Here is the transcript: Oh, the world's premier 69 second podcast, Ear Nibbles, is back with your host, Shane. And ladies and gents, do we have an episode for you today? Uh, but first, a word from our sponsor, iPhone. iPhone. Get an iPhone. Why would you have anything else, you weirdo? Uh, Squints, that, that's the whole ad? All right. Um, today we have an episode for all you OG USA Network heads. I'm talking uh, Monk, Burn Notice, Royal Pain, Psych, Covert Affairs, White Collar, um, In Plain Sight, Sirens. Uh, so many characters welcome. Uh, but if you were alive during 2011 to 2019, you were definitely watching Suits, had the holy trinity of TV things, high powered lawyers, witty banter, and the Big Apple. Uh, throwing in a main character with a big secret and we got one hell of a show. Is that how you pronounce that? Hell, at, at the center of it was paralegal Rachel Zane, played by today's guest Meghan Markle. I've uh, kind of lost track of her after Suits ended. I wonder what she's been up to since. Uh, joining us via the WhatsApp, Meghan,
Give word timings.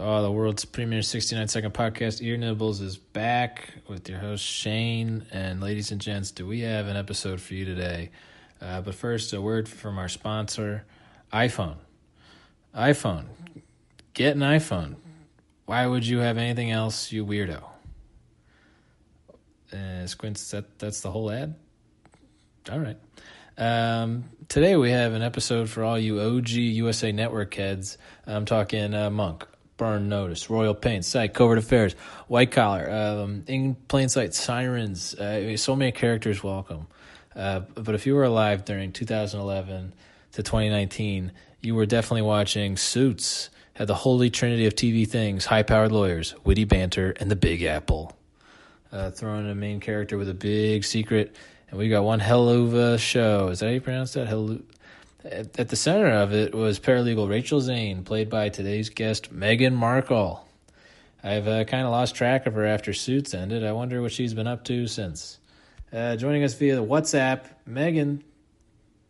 Oh, 0.00 0.22
the 0.22 0.30
world's 0.30 0.64
premier 0.64 1.02
69 1.02 1.48
second 1.48 1.74
podcast, 1.74 2.22
Ear 2.22 2.36
Nibbles, 2.36 2.80
is 2.80 2.96
back 2.96 3.74
with 3.88 4.08
your 4.08 4.20
host, 4.20 4.44
Shane. 4.44 5.26
And 5.32 5.60
ladies 5.60 5.90
and 5.90 6.00
gents, 6.00 6.30
do 6.30 6.46
we 6.46 6.60
have 6.60 6.86
an 6.86 6.96
episode 6.96 7.40
for 7.40 7.54
you 7.54 7.64
today? 7.64 8.10
Uh, 8.60 8.80
but 8.80 8.94
first, 8.94 9.32
a 9.32 9.40
word 9.40 9.68
from 9.68 9.98
our 9.98 10.08
sponsor, 10.08 10.84
iPhone. 11.32 11.78
iPhone. 12.72 13.24
Get 14.14 14.36
an 14.36 14.42
iPhone. 14.42 14.94
Why 15.66 15.84
would 15.84 16.06
you 16.06 16.18
have 16.18 16.38
anything 16.38 16.70
else, 16.70 17.10
you 17.10 17.26
weirdo? 17.26 17.64
Uh, 19.72 20.06
Squints, 20.06 20.48
that, 20.52 20.78
that's 20.78 21.00
the 21.00 21.10
whole 21.10 21.28
ad? 21.28 21.56
All 22.70 22.78
right. 22.78 22.98
Um, 23.58 24.26
today 24.48 24.76
we 24.76 24.92
have 24.92 25.14
an 25.14 25.22
episode 25.22 25.68
for 25.68 25.82
all 25.82 25.98
you 25.98 26.20
OG 26.20 26.50
USA 26.50 27.10
Network 27.10 27.52
heads. 27.54 27.98
I'm 28.28 28.44
talking 28.44 28.94
uh, 28.94 29.10
Monk, 29.10 29.44
Burn 29.78 30.10
Notice, 30.10 30.50
Royal 30.50 30.74
Pain, 30.74 31.02
Psych, 31.02 31.32
Covert 31.32 31.56
Affairs, 31.56 31.94
White 32.26 32.50
Collar, 32.50 32.90
um, 32.90 33.44
In 33.46 33.74
Plain 33.74 34.10
Sight, 34.10 34.34
Sirens. 34.34 35.14
Uh, 35.14 35.56
so 35.56 35.74
many 35.74 35.92
characters 35.92 36.42
welcome. 36.44 36.86
Uh, 37.34 37.60
but 37.60 37.94
if 37.94 38.06
you 38.06 38.14
were 38.14 38.24
alive 38.24 38.66
during 38.66 38.92
2011 38.92 39.94
to 40.32 40.42
2019, 40.42 41.32
you 41.62 41.74
were 41.74 41.86
definitely 41.86 42.22
watching 42.22 42.76
Suits, 42.76 43.48
had 43.72 43.86
the 43.86 43.94
holy 43.94 44.28
trinity 44.28 44.66
of 44.66 44.74
TV 44.74 45.08
things, 45.08 45.46
high 45.46 45.62
powered 45.62 45.92
lawyers, 45.92 46.34
witty 46.44 46.64
banter, 46.64 47.14
and 47.18 47.30
the 47.30 47.36
Big 47.36 47.62
Apple. 47.62 48.12
Uh, 48.92 49.10
throwing 49.10 49.44
in 49.44 49.50
a 49.50 49.54
main 49.54 49.80
character 49.80 50.18
with 50.18 50.28
a 50.28 50.34
big 50.34 50.84
secret 50.84 51.34
and 51.70 51.78
we 51.78 51.88
got 51.88 52.04
one 52.04 52.20
hell 52.20 52.48
of 52.48 52.74
a 52.74 52.98
show. 52.98 53.48
Is 53.48 53.60
that 53.60 53.66
how 53.66 53.72
you 53.72 53.80
pronounce 53.80 54.14
that? 54.14 54.26
Hell, 54.26 54.58
at, 55.24 55.58
at 55.58 55.68
the 55.68 55.76
center 55.76 56.10
of 56.10 56.32
it 56.32 56.54
was 56.54 56.78
paralegal 56.78 57.28
Rachel 57.28 57.60
Zane, 57.60 58.04
played 58.04 58.30
by 58.30 58.48
today's 58.48 58.88
guest 58.88 59.34
Meghan 59.34 59.74
Markle. 59.74 60.44
I've 61.22 61.48
uh, 61.48 61.64
kind 61.64 61.84
of 61.84 61.90
lost 61.90 62.14
track 62.14 62.46
of 62.46 62.54
her 62.54 62.64
after 62.64 62.92
Suits 62.92 63.34
ended. 63.34 63.64
I 63.64 63.72
wonder 63.72 64.00
what 64.00 64.12
she's 64.12 64.34
been 64.34 64.46
up 64.46 64.64
to 64.64 64.86
since. 64.86 65.38
Uh, 65.92 66.16
joining 66.16 66.44
us 66.44 66.54
via 66.54 66.76
the 66.76 66.84
WhatsApp, 66.84 67.44
Meghan, 67.68 68.22